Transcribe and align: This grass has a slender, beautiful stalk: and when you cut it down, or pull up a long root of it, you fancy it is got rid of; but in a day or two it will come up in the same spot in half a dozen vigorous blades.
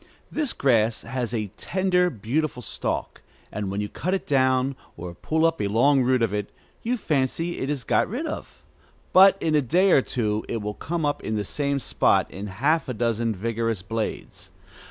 This 0.31 0.51
grass 0.51 1.03
has 1.03 1.31
a 1.31 1.51
slender, 1.57 2.09
beautiful 2.09 2.63
stalk: 2.63 3.21
and 3.51 3.69
when 3.69 3.81
you 3.81 3.87
cut 3.87 4.15
it 4.15 4.25
down, 4.25 4.75
or 4.97 5.13
pull 5.13 5.45
up 5.45 5.61
a 5.61 5.67
long 5.67 6.01
root 6.01 6.23
of 6.23 6.33
it, 6.33 6.51
you 6.81 6.97
fancy 6.97 7.59
it 7.59 7.69
is 7.69 7.83
got 7.83 8.09
rid 8.09 8.25
of; 8.25 8.63
but 9.13 9.37
in 9.39 9.53
a 9.53 9.61
day 9.61 9.91
or 9.91 10.01
two 10.01 10.43
it 10.49 10.59
will 10.59 10.73
come 10.73 11.05
up 11.05 11.21
in 11.23 11.35
the 11.35 11.45
same 11.45 11.77
spot 11.77 12.31
in 12.31 12.47
half 12.47 12.89
a 12.89 12.95
dozen 12.95 13.35
vigorous 13.35 13.83
blades. 13.83 14.49